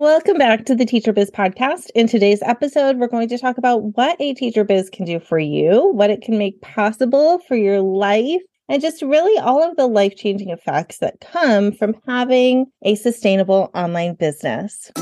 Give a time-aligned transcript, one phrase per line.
[0.00, 1.90] Welcome back to the Teacher Biz podcast.
[1.92, 5.40] In today's episode, we're going to talk about what a Teacher Biz can do for
[5.40, 9.88] you, what it can make possible for your life, and just really all of the
[9.88, 14.92] life changing effects that come from having a sustainable online business.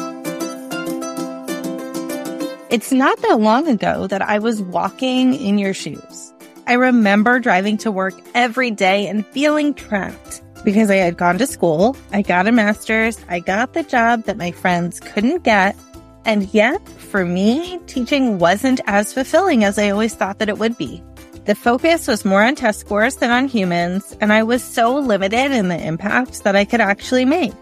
[2.71, 6.33] It's not that long ago that I was walking in your shoes.
[6.67, 11.47] I remember driving to work every day and feeling trapped because I had gone to
[11.47, 15.77] school, I got a master's, I got the job that my friends couldn't get.
[16.25, 20.77] And yet, for me, teaching wasn't as fulfilling as I always thought that it would
[20.77, 21.01] be.
[21.45, 25.53] The focus was more on test scores than on humans, and I was so limited
[25.53, 27.55] in the impact that I could actually make.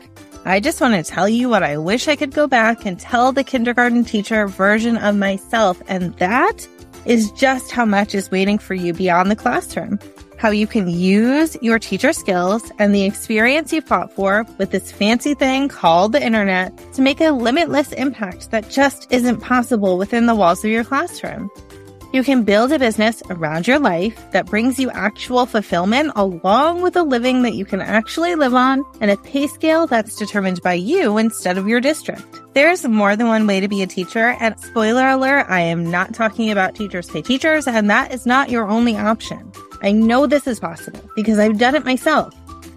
[0.46, 3.32] I just want to tell you what I wish I could go back and tell
[3.32, 6.66] the kindergarten teacher version of myself, and that
[7.04, 9.98] is just how much is waiting for you beyond the classroom
[10.44, 14.92] how you can use your teacher skills and the experience you fought for with this
[14.92, 20.26] fancy thing called the internet to make a limitless impact that just isn't possible within
[20.26, 21.50] the walls of your classroom.
[22.12, 26.94] You can build a business around your life that brings you actual fulfillment along with
[26.94, 30.74] a living that you can actually live on and a pay scale that's determined by
[30.74, 32.42] you instead of your district.
[32.52, 36.12] There's more than one way to be a teacher and spoiler alert, I am not
[36.12, 39.50] talking about teachers pay teachers and that is not your only option.
[39.84, 42.34] I know this is possible because I've done it myself.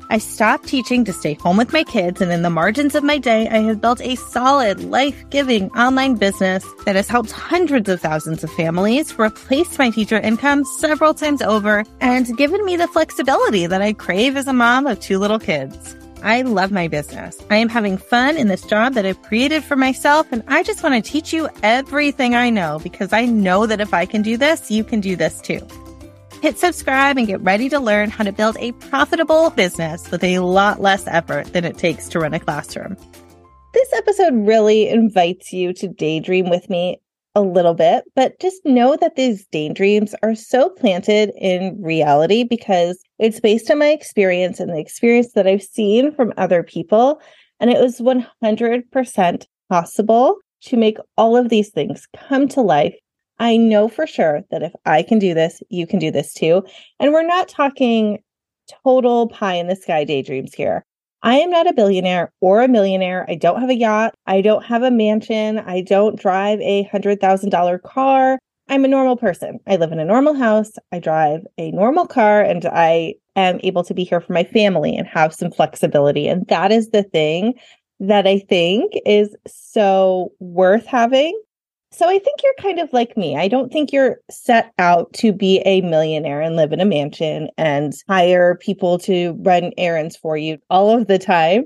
[0.09, 3.17] I stopped teaching to stay home with my kids, and in the margins of my
[3.17, 8.02] day, I have built a solid, life giving online business that has helped hundreds of
[8.02, 13.67] thousands of families, replaced my teacher income several times over, and given me the flexibility
[13.67, 15.95] that I crave as a mom of two little kids.
[16.23, 17.41] I love my business.
[17.50, 20.83] I am having fun in this job that I've created for myself, and I just
[20.83, 24.35] want to teach you everything I know because I know that if I can do
[24.35, 25.66] this, you can do this too.
[26.41, 30.38] Hit subscribe and get ready to learn how to build a profitable business with a
[30.38, 32.95] lot less effort than it takes to run a classroom.
[33.73, 37.02] This episode really invites you to daydream with me
[37.33, 43.00] a little bit, but just know that these daydreams are so planted in reality because
[43.17, 47.19] it's based on my experience and the experience that I've seen from other people.
[47.59, 52.95] And it was 100% possible to make all of these things come to life
[53.40, 56.64] I know for sure that if I can do this, you can do this too.
[57.00, 58.20] And we're not talking
[58.84, 60.84] total pie in the sky daydreams here.
[61.24, 63.25] I am not a billionaire or a millionaire.
[63.28, 64.14] I don't have a yacht.
[64.28, 65.59] I don't have a mansion.
[65.59, 68.40] I don't drive a $100,000 car.
[68.70, 69.59] I'm a normal person.
[69.66, 70.72] I live in a normal house.
[70.92, 74.96] I drive a normal car and I am able to be here for my family
[74.96, 76.28] and have some flexibility.
[76.28, 77.54] And that is the thing
[78.00, 81.40] that I think is so worth having
[81.92, 83.38] so I think you're kind of like me.
[83.38, 87.50] I don't think you're set out to be a millionaire and live in a mansion
[87.58, 91.66] and hire people to run errands for you all of the time.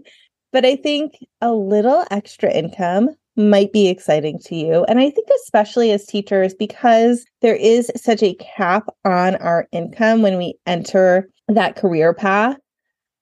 [0.52, 4.84] But I think a little extra income might be exciting to you.
[4.86, 10.22] And I think, especially as teachers, because there is such a cap on our income
[10.22, 12.58] when we enter that career path,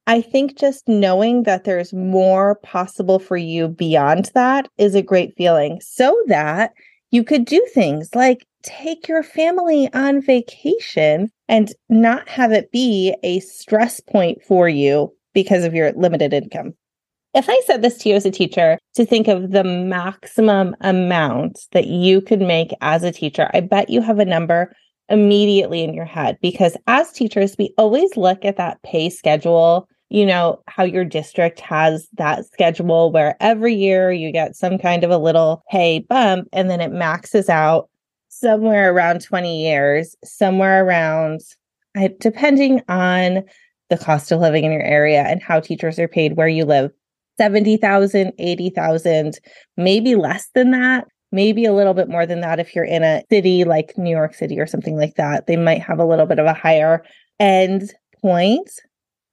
[0.08, 5.36] I think just knowing that there's more possible for you beyond that is a great
[5.38, 6.74] feeling so that
[7.12, 13.16] you could do things like take your family on vacation and not have it be
[13.24, 16.74] a stress point for you because of your limited income.
[17.34, 21.60] If I said this to you as a teacher to think of the maximum amount
[21.72, 24.76] that you could make as a teacher, I bet you have a number
[25.10, 30.26] immediately in your head because as teachers, we always look at that pay schedule you
[30.26, 35.12] know, how your district has that schedule where every year you get some kind of
[35.12, 37.90] a little pay bump and then it maxes out
[38.30, 41.42] somewhere around 20 years, somewhere around,
[42.20, 43.44] depending on
[43.90, 46.92] the cost of living in your area and how teachers are paid where you live,
[47.38, 49.40] 70,000, 80,000,
[49.78, 51.08] maybe less than that.
[51.32, 54.34] Maybe a little bit more than that if you're in a city like New York
[54.34, 55.46] City or something like that.
[55.46, 57.04] They might have a little bit of a higher
[57.40, 58.68] end point,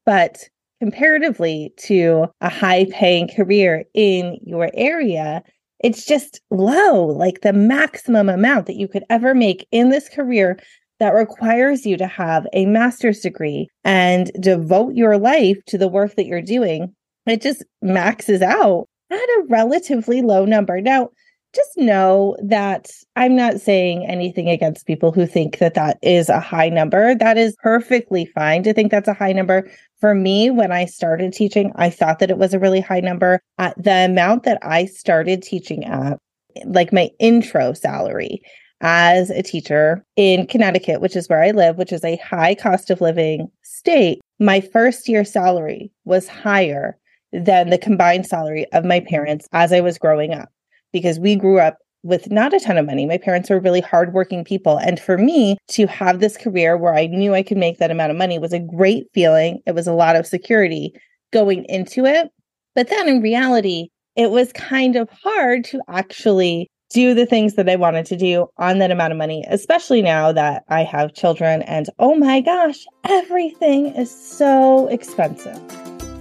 [0.05, 0.47] but
[0.81, 5.43] comparatively to a high paying career in your area,
[5.81, 10.59] it's just low, like the maximum amount that you could ever make in this career
[10.99, 16.15] that requires you to have a master's degree and devote your life to the work
[16.17, 16.95] that you're doing.
[17.27, 20.81] It just maxes out at a relatively low number.
[20.81, 21.11] Now,
[21.57, 26.39] just know that I'm not saying anything against people who think that that is a
[26.39, 27.15] high number.
[27.15, 29.69] That is perfectly fine to think that's a high number.
[29.99, 33.41] For me, when I started teaching, I thought that it was a really high number.
[33.59, 36.19] At the amount that I started teaching at,
[36.67, 38.43] like my intro salary
[38.83, 42.91] as a teacher in Connecticut, which is where I live, which is a high cost
[42.91, 46.99] of living state, my first year salary was higher
[47.33, 50.51] than the combined salary of my parents as I was growing up
[50.93, 53.05] because we grew up with not a ton of money.
[53.05, 54.79] My parents were really hardworking people.
[54.79, 58.13] And for me to have this career where I knew I could make that amount
[58.13, 59.61] of money was a great feeling.
[59.67, 60.93] It was a lot of security
[61.33, 62.31] going into it.
[62.75, 67.69] But then in reality, it was kind of hard to actually do the things that
[67.69, 71.63] I wanted to do on that amount of money, especially now that I have children.
[71.63, 75.61] And oh my gosh, everything is so expensive.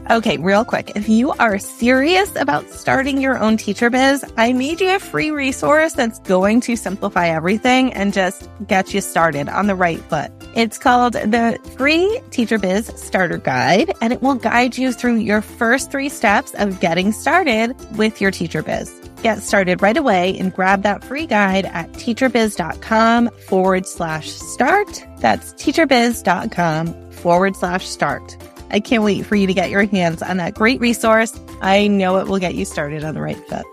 [0.07, 0.91] Okay, real quick.
[0.95, 5.31] If you are serious about starting your own teacher biz, I made you a free
[5.31, 10.31] resource that's going to simplify everything and just get you started on the right foot.
[10.53, 15.41] It's called the Free Teacher Biz Starter Guide, and it will guide you through your
[15.41, 18.93] first three steps of getting started with your teacher biz.
[19.23, 25.03] Get started right away and grab that free guide at teacherbiz.com forward slash start.
[25.17, 28.37] That's teacherbiz.com forward slash start.
[28.71, 31.39] I can't wait for you to get your hands on that great resource.
[31.61, 33.65] I know it will get you started on the right foot.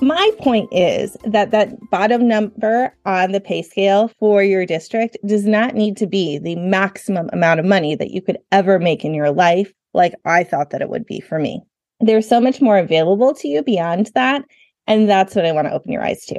[0.00, 5.46] My point is that that bottom number on the pay scale for your district does
[5.46, 9.14] not need to be the maximum amount of money that you could ever make in
[9.14, 11.62] your life, like I thought that it would be for me.
[12.00, 14.44] There's so much more available to you beyond that.
[14.86, 16.38] And that's what I want to open your eyes to.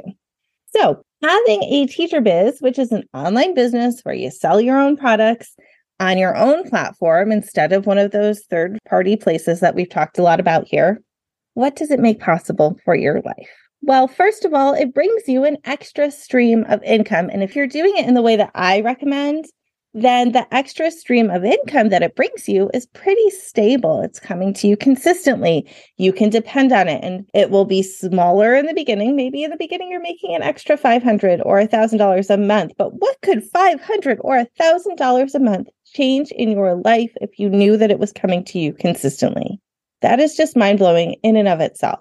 [0.76, 4.96] So, having a teacher biz, which is an online business where you sell your own
[4.96, 5.56] products
[6.00, 10.18] on your own platform instead of one of those third party places that we've talked
[10.18, 11.00] a lot about here,
[11.54, 13.48] what does it make possible for your life?
[13.82, 17.30] Well, first of all, it brings you an extra stream of income.
[17.32, 19.46] And if you're doing it in the way that I recommend,
[19.94, 24.02] then the extra stream of income that it brings you is pretty stable.
[24.02, 25.66] It's coming to you consistently.
[25.96, 29.16] You can depend on it and it will be smaller in the beginning.
[29.16, 33.16] Maybe in the beginning you're making an extra 500 or $1000 a month, but what
[33.22, 37.98] could 500 or $1000 a month change in your life if you knew that it
[37.98, 39.60] was coming to you consistently?
[40.02, 42.00] That is just mind-blowing in and of itself.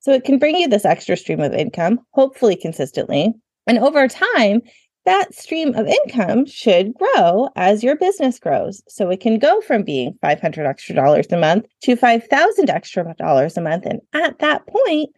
[0.00, 3.32] So it can bring you this extra stream of income, hopefully consistently.
[3.66, 4.62] And over time,
[5.04, 8.82] that stream of income should grow as your business grows.
[8.88, 13.56] So it can go from being 500 extra dollars a month to 5,000 extra dollars
[13.56, 13.86] a month.
[13.86, 15.10] And at that point,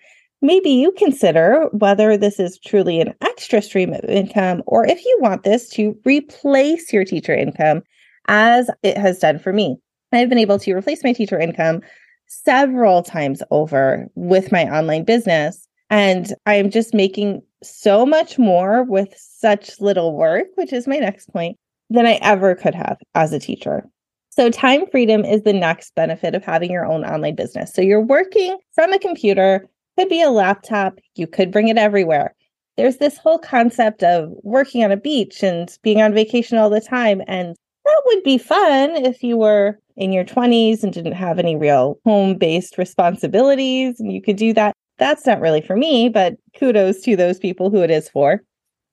[0.42, 5.18] maybe you consider whether this is truly an extra stream of income or if you
[5.20, 7.82] want this to replace your teacher income
[8.28, 9.76] as it has done for me.
[10.12, 11.80] I've been able to replace my teacher income
[12.26, 15.66] several times over with my online business.
[15.90, 21.32] And I'm just making so much more with such little work, which is my next
[21.32, 21.58] point,
[21.90, 23.84] than I ever could have as a teacher.
[24.30, 27.74] So, time freedom is the next benefit of having your own online business.
[27.74, 29.66] So, you're working from a computer,
[29.98, 32.34] could be a laptop, you could bring it everywhere.
[32.76, 36.80] There's this whole concept of working on a beach and being on vacation all the
[36.80, 37.22] time.
[37.26, 41.56] And that would be fun if you were in your 20s and didn't have any
[41.56, 44.74] real home based responsibilities and you could do that.
[44.98, 48.42] That's not really for me, but kudos to those people who it is for.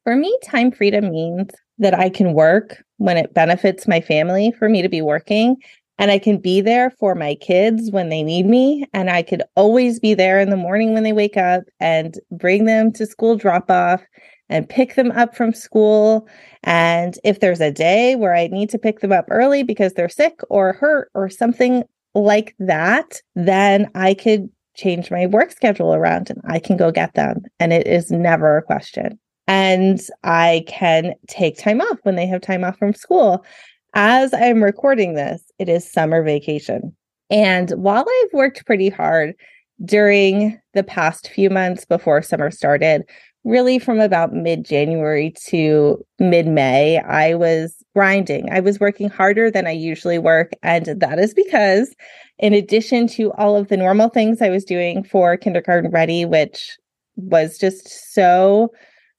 [0.03, 1.49] For me, time freedom means
[1.79, 5.57] that I can work when it benefits my family for me to be working.
[5.99, 8.85] And I can be there for my kids when they need me.
[8.93, 12.65] And I could always be there in the morning when they wake up and bring
[12.65, 14.01] them to school drop off
[14.49, 16.27] and pick them up from school.
[16.63, 20.09] And if there's a day where I need to pick them up early because they're
[20.09, 21.83] sick or hurt or something
[22.15, 27.13] like that, then I could change my work schedule around and I can go get
[27.15, 27.41] them.
[27.59, 29.19] And it is never a question.
[29.47, 33.45] And I can take time off when they have time off from school.
[33.93, 36.95] As I'm recording this, it is summer vacation.
[37.29, 39.35] And while I've worked pretty hard
[39.83, 43.03] during the past few months before summer started,
[43.47, 48.51] really from about mid January to mid May, I was grinding.
[48.51, 50.51] I was working harder than I usually work.
[50.61, 51.95] And that is because
[52.37, 56.77] in addition to all of the normal things I was doing for kindergarten ready, which
[57.15, 58.71] was just so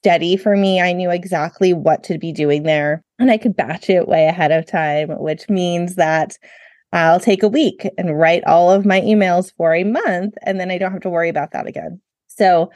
[0.03, 3.91] steady for me, I knew exactly what to be doing there and I could batch
[3.91, 6.37] it way ahead of time, which means that
[6.93, 10.71] I'll take a week and write all of my emails for a month and then
[10.71, 12.01] I don't have to worry about that again.
[12.29, 12.71] So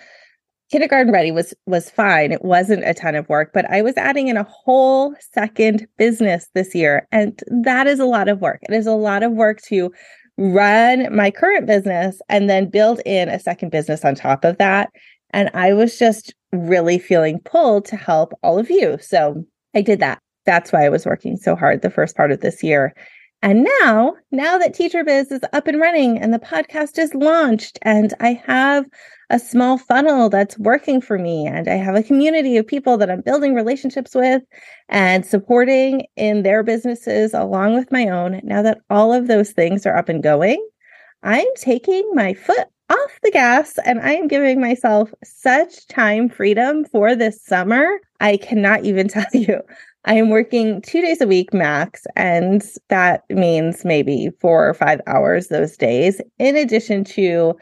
[0.73, 4.29] kindergarten ready was was fine it wasn't a ton of work but i was adding
[4.29, 8.75] in a whole second business this year and that is a lot of work it
[8.75, 9.93] is a lot of work to
[10.38, 14.91] run my current business and then build in a second business on top of that.
[15.31, 18.99] And I was just really feeling pulled to help all of you.
[19.00, 20.19] So I did that.
[20.45, 22.95] That's why I was working so hard the first part of this year.
[23.42, 27.76] And now, now that Teacher Biz is up and running and the podcast is launched,
[27.82, 28.87] and I have
[29.30, 33.11] a small funnel that's working for me, and I have a community of people that
[33.11, 34.42] I'm building relationships with
[34.88, 38.40] and supporting in their businesses along with my own.
[38.44, 40.64] Now that all of those things are up and going,
[41.25, 46.84] I'm taking my foot off the gas and I am giving myself such time freedom
[46.84, 47.88] for this summer.
[48.20, 49.62] I cannot even tell you.
[50.04, 55.00] I am working two days a week max, and that means maybe four or five
[55.06, 57.54] hours those days, in addition to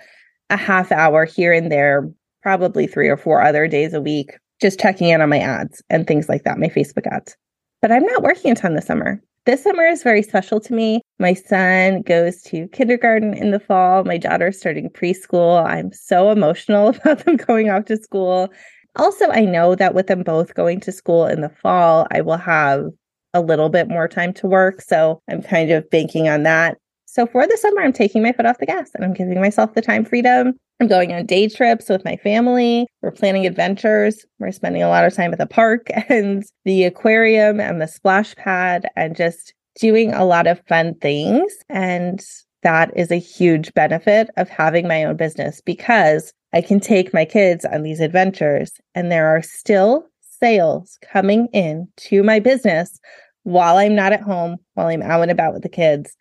[0.49, 2.11] a half hour here and there,
[2.43, 6.07] probably three or four other days a week, just checking in on my ads and
[6.07, 7.37] things like that, my Facebook ads.
[7.83, 9.23] But I'm not working a ton this summer.
[9.45, 11.01] This summer is very special to me.
[11.19, 14.05] My son goes to kindergarten in the fall.
[14.05, 15.65] My daughter's starting preschool.
[15.65, 18.51] I'm so emotional about them going off to school.
[18.97, 22.37] Also, I know that with them both going to school in the fall, I will
[22.37, 22.87] have
[23.35, 24.81] a little bit more time to work.
[24.81, 26.79] So I'm kind of banking on that.
[27.07, 29.75] So for the summer, I'm taking my foot off the gas and I'm giving myself
[29.75, 30.55] the time freedom.
[30.81, 32.87] I'm going on day trips with my family.
[33.03, 34.25] We're planning adventures.
[34.39, 38.35] We're spending a lot of time at the park and the aquarium and the splash
[38.37, 41.53] pad and just doing a lot of fun things.
[41.69, 42.21] And
[42.63, 47.25] that is a huge benefit of having my own business because I can take my
[47.25, 52.99] kids on these adventures and there are still sales coming in to my business
[53.45, 56.17] while I'm not at home, while I'm out and about with the kids.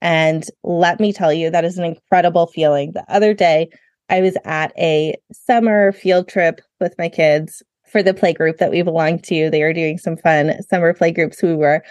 [0.00, 2.92] And let me tell you, that is an incredible feeling.
[2.92, 3.68] The other day,
[4.08, 8.70] I was at a summer field trip with my kids for the play group that
[8.70, 9.50] we belong to.
[9.50, 11.42] They were doing some fun summer play groups.
[11.42, 11.82] We were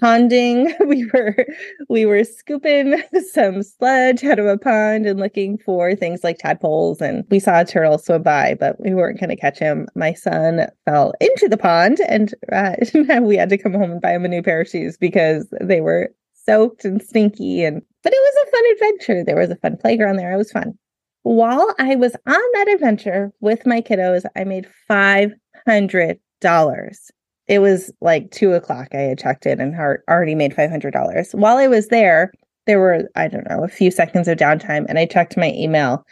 [0.00, 0.72] ponding.
[0.86, 1.46] We were
[1.88, 7.00] we were scooping some sludge out of a pond and looking for things like tadpoles.
[7.00, 9.88] And we saw a turtle swim by, but we weren't going to catch him.
[9.94, 12.76] My son fell into the pond, and uh,
[13.22, 15.80] we had to come home and buy him a new pair of shoes because they
[15.80, 17.64] were soaked and stinky.
[17.64, 19.24] And but it was a fun adventure.
[19.24, 20.32] There was a fun playground there.
[20.32, 20.74] It was fun.
[21.22, 25.32] While I was on that adventure with my kiddos, I made five
[25.66, 27.10] hundred dollars
[27.46, 28.88] it was like two o'clock.
[28.92, 29.74] I had checked in and
[30.08, 31.34] already made $500.
[31.34, 32.32] While I was there,
[32.66, 36.04] there were, I don't know, a few seconds of downtime and I checked my email.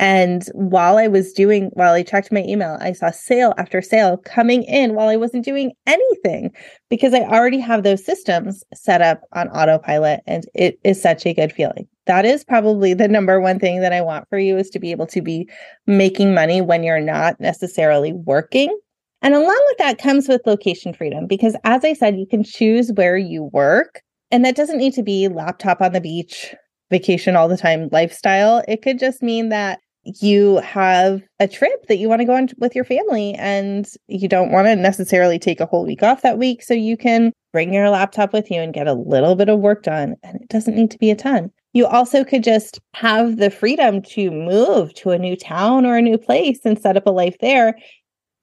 [0.00, 4.16] And while I was doing, while I checked my email, I saw sale after sale
[4.18, 6.50] coming in while I wasn't doing anything
[6.90, 10.20] because I already have those systems set up on autopilot.
[10.26, 11.86] And it is such a good feeling.
[12.06, 14.90] That is probably the number one thing that I want for you is to be
[14.90, 15.48] able to be
[15.86, 18.76] making money when you're not necessarily working
[19.24, 22.92] and along with that comes with location freedom, because as I said, you can choose
[22.92, 24.02] where you work.
[24.30, 26.54] And that doesn't need to be laptop on the beach,
[26.90, 28.62] vacation all the time lifestyle.
[28.68, 29.80] It could just mean that
[30.20, 34.28] you have a trip that you want to go on with your family and you
[34.28, 36.62] don't want to necessarily take a whole week off that week.
[36.62, 39.84] So you can bring your laptop with you and get a little bit of work
[39.84, 40.16] done.
[40.22, 41.50] And it doesn't need to be a ton.
[41.72, 46.02] You also could just have the freedom to move to a new town or a
[46.02, 47.74] new place and set up a life there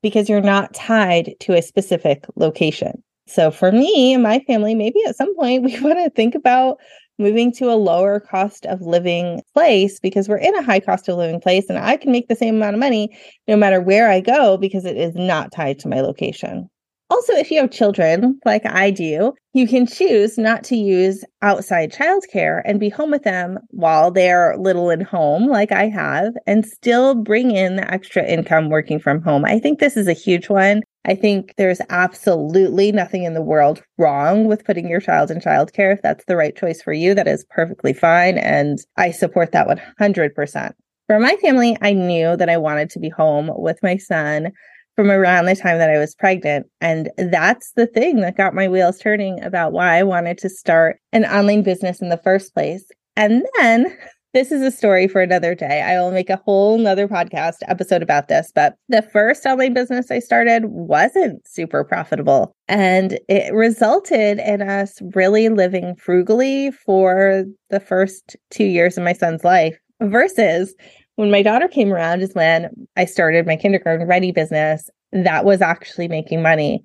[0.02, 3.04] because you're not tied to a specific location.
[3.28, 6.78] So for me and my family, maybe at some point we want to think about
[7.20, 11.18] moving to a lower cost of living place because we're in a high cost of
[11.18, 13.16] living place and I can make the same amount of money
[13.48, 16.70] no matter where I go because it is not tied to my location.
[17.12, 21.92] Also, if you have children like I do, you can choose not to use outside
[21.92, 26.66] childcare and be home with them while they're little and home, like I have, and
[26.66, 29.44] still bring in the extra income working from home.
[29.44, 30.84] I think this is a huge one.
[31.06, 35.94] I think there's absolutely nothing in the world wrong with putting your child in childcare.
[35.94, 38.38] If that's the right choice for you, that is perfectly fine.
[38.38, 39.68] And I support that
[40.00, 40.72] 100%.
[41.08, 44.54] For my family, I knew that I wanted to be home with my son
[45.02, 46.68] from around the time that I was pregnant.
[46.80, 51.00] And that's the thing that got my wheels turning about why I wanted to start
[51.12, 52.86] an online business in the first place.
[53.16, 53.98] And then
[54.36, 55.82] this is a story for another day.
[55.82, 58.52] I will make a whole nother podcast episode about this.
[58.54, 62.54] But the first online business I started wasn't super profitable.
[62.68, 69.14] And it resulted in us really living frugally for the first two years of my
[69.14, 70.76] son's life versus
[71.22, 75.62] when my daughter came around is when I started my kindergarten ready business that was
[75.62, 76.82] actually making money.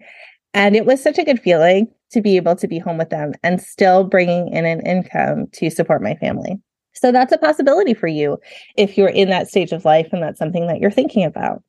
[0.52, 3.32] And it was such a good feeling to be able to be home with them
[3.42, 6.60] and still bringing in an income to support my family.
[6.92, 8.36] So that's a possibility for you
[8.76, 11.62] if you're in that stage of life and that's something that you're thinking about.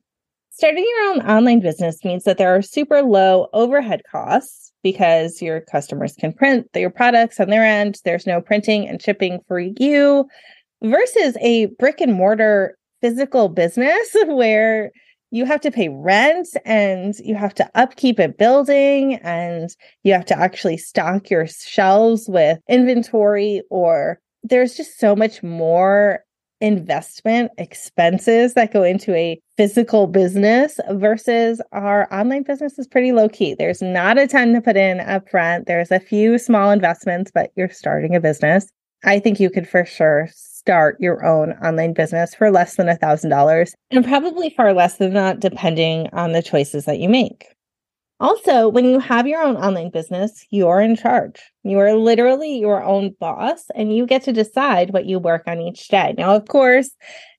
[0.50, 5.62] Starting your own online business means that there are super low overhead costs because your
[5.62, 7.98] customers can print your products on their end.
[8.04, 10.28] There's no printing and shipping for you
[10.82, 14.90] versus a brick and mortar physical business where
[15.30, 19.70] you have to pay rent and you have to upkeep a building and
[20.02, 26.24] you have to actually stock your shelves with inventory or there's just so much more
[26.60, 33.28] investment expenses that go into a physical business versus our online business is pretty low
[33.28, 33.54] key.
[33.54, 35.66] There's not a ton to put in upfront.
[35.66, 38.70] There's a few small investments, but you're starting a business.
[39.04, 42.96] I think you could for sure start your own online business for less than a
[42.96, 47.46] thousand dollars and probably far less than that, depending on the choices that you make.
[48.20, 51.40] Also, when you have your own online business, you're in charge.
[51.62, 55.60] You are literally your own boss and you get to decide what you work on
[55.60, 56.16] each day.
[56.18, 56.90] Now, of course,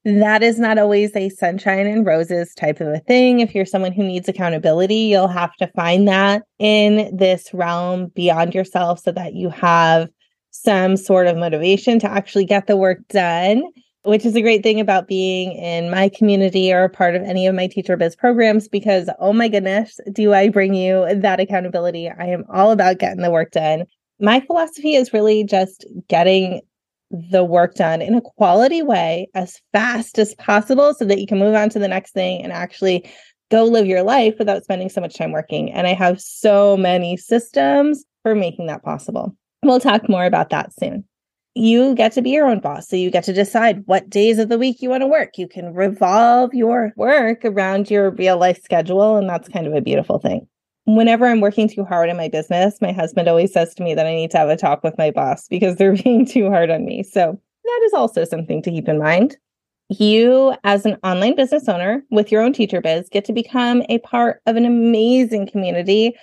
[0.05, 3.41] that is not always a sunshine and roses type of a thing.
[3.41, 8.55] If you're someone who needs accountability, you'll have to find that in this realm beyond
[8.55, 10.07] yourself so that you have
[10.51, 13.63] some sort of motivation to actually get the work done
[14.03, 17.46] which is a great thing about being in my community or a part of any
[17.46, 22.10] of my teacher biz programs because oh my goodness do i bring you that accountability.
[22.10, 23.84] I am all about getting the work done.
[24.20, 26.62] My philosophy is really just getting
[27.12, 31.39] the work done in a quality way as fast as possible so that you can
[31.39, 33.10] move on to the next thing and actually
[33.50, 35.72] go live your life without spending so much time working.
[35.72, 39.36] And i have so many systems for making that possible
[39.69, 41.05] we'll talk more about that soon
[41.55, 42.88] you get to be your own boss.
[42.88, 45.38] So you get to decide what days of the week you want to work.
[45.38, 49.17] You can revolve your work around your real life schedule.
[49.17, 50.47] And that's kind of a beautiful thing.
[50.85, 54.07] Whenever I'm working too hard in my business, my husband always says to me that
[54.07, 56.85] I need to have a talk with my boss because they're being too hard on
[56.85, 57.03] me.
[57.03, 59.38] So that is also something to keep in mind.
[59.89, 63.97] You, as an online business owner with your own teacher biz, get to become a
[63.99, 66.15] part of an amazing community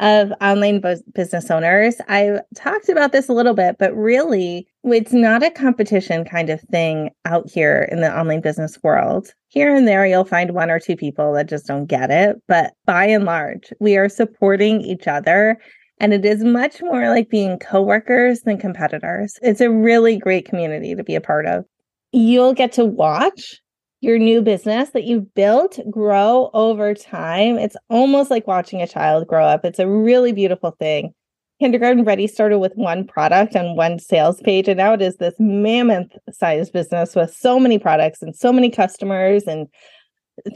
[0.00, 0.82] of online
[1.14, 1.96] business owners.
[2.08, 6.60] I've talked about this a little bit, but really, it's not a competition kind of
[6.62, 9.28] thing out here in the online business world.
[9.48, 12.36] Here and there, you'll find one or two people that just don't get it.
[12.48, 15.58] But by and large, we are supporting each other.
[16.00, 19.38] And it is much more like being coworkers than competitors.
[19.42, 21.64] It's a really great community to be a part of.
[22.10, 23.60] You'll get to watch
[24.04, 27.58] your new business that you've built grow over time.
[27.58, 29.64] It's almost like watching a child grow up.
[29.64, 31.14] It's a really beautiful thing.
[31.60, 35.34] Kindergarten Ready started with one product and one sales page, and now it is this
[35.38, 39.68] mammoth sized business with so many products and so many customers and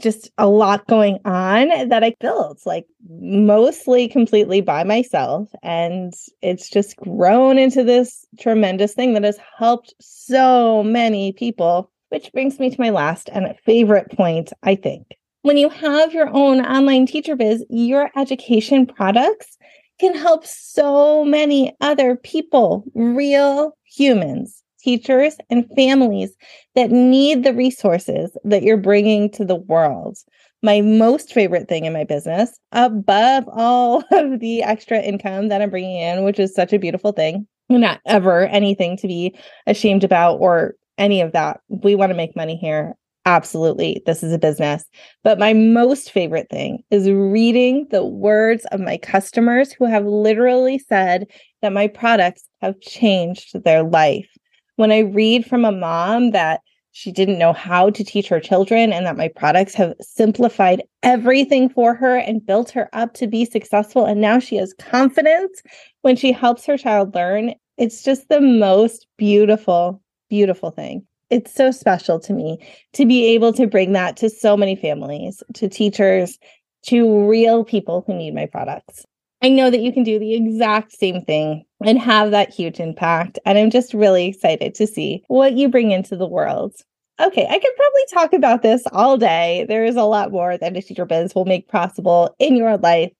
[0.01, 5.49] just a lot going on that I built like mostly completely by myself.
[5.63, 12.31] And it's just grown into this tremendous thing that has helped so many people which
[12.33, 15.07] brings me to my last and favorite point, I think.
[15.41, 19.57] When you have your own online teacher biz, your education products
[19.99, 26.31] can help so many other people, real humans, teachers, and families
[26.75, 30.17] that need the resources that you're bringing to the world.
[30.61, 35.69] My most favorite thing in my business, above all of the extra income that I'm
[35.69, 40.35] bringing in, which is such a beautiful thing, not ever anything to be ashamed about
[40.37, 41.61] or any of that.
[41.69, 42.95] We want to make money here.
[43.25, 44.01] Absolutely.
[44.05, 44.83] This is a business.
[45.23, 50.79] But my most favorite thing is reading the words of my customers who have literally
[50.79, 51.27] said
[51.61, 54.29] that my products have changed their life.
[54.77, 58.91] When I read from a mom that she didn't know how to teach her children
[58.91, 63.45] and that my products have simplified everything for her and built her up to be
[63.45, 64.05] successful.
[64.05, 65.61] And now she has confidence
[66.01, 67.53] when she helps her child learn.
[67.77, 71.05] It's just the most beautiful beautiful thing.
[71.29, 72.59] It's so special to me
[72.93, 76.39] to be able to bring that to so many families, to teachers,
[76.87, 79.05] to real people who need my products.
[79.41, 83.39] I know that you can do the exact same thing and have that huge impact.
[83.45, 86.73] And I'm just really excited to see what you bring into the world.
[87.21, 89.65] Okay, I could probably talk about this all day.
[89.67, 93.11] There is a lot more that a teacher biz will make possible in your life.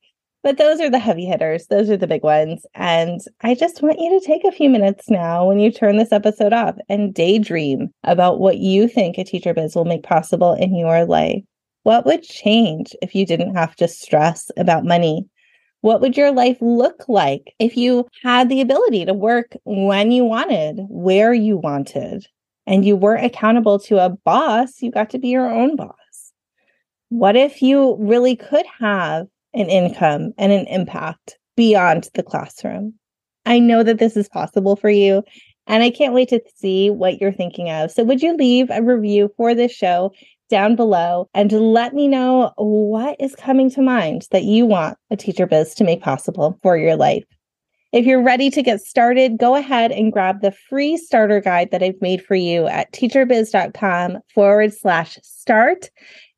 [0.42, 1.68] But those are the heavy hitters.
[1.68, 2.66] Those are the big ones.
[2.74, 6.14] And I just want you to take a few minutes now when you turn this
[6.14, 10.76] episode off and daydream about what you think a teacher biz will make possible in
[10.76, 11.44] your life.
[11.84, 15.26] What would change if you didn't have to stress about money?
[15.82, 20.26] What would your life look like if you had the ability to work when you
[20.26, 22.28] wanted, where you wanted,
[22.68, 24.82] and you weren't accountable to a boss?
[24.82, 25.96] You got to be your own boss.
[27.10, 32.94] What if you really could have an income and an impact beyond the classroom.
[33.46, 35.24] I know that this is possible for you,
[35.68, 37.92] and I can't wait to see what you're thinking of.
[37.92, 40.12] So, would you leave a review for this show
[40.50, 45.16] down below and let me know what is coming to mind that you want a
[45.16, 47.24] teacher biz to make possible for your life?
[47.92, 51.82] If you're ready to get started, go ahead and grab the free starter guide that
[51.82, 55.90] I've made for you at teacherbiz.com forward slash start.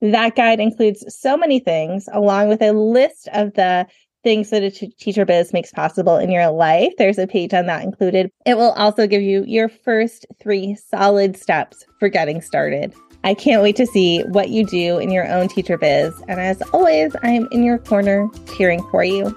[0.02, 3.88] That guide includes so many things, along with a list of the
[4.24, 6.94] things that a t- teacher biz makes possible in your life.
[6.98, 8.32] There's a page on that included.
[8.46, 12.94] It will also give you your first three solid steps for getting started.
[13.24, 16.14] I can't wait to see what you do in your own teacher biz.
[16.28, 19.36] And as always, I am in your corner cheering for you.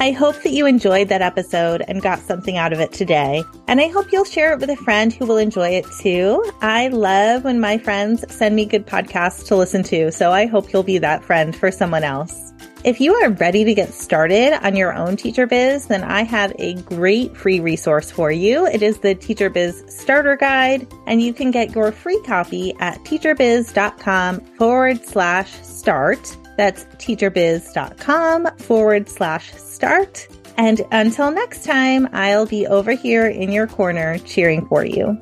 [0.00, 3.42] I hope that you enjoyed that episode and got something out of it today.
[3.66, 6.48] And I hope you'll share it with a friend who will enjoy it too.
[6.60, 10.12] I love when my friends send me good podcasts to listen to.
[10.12, 12.52] So I hope you'll be that friend for someone else.
[12.84, 16.52] If you are ready to get started on your own teacher biz, then I have
[16.60, 18.66] a great free resource for you.
[18.66, 22.98] It is the Teacher Biz Starter Guide, and you can get your free copy at
[23.00, 26.36] teacherbiz.com forward slash start.
[26.58, 30.26] That's teacherbiz.com forward slash start.
[30.56, 35.16] And until next time, I'll be over here in your corner cheering for you.